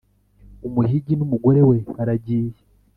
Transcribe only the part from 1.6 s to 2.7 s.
we baragiye